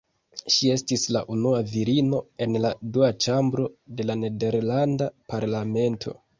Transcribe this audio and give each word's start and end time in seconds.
Ŝi 0.53 0.69
estis 0.75 1.03
la 1.15 1.21
unua 1.35 1.59
virino 1.73 2.23
en 2.47 2.57
la 2.65 2.73
Dua 2.97 3.11
Ĉambro 3.27 3.69
de 4.01 4.11
la 4.13 4.19
nederlanda 4.25 5.15
parlamento. 5.35 6.21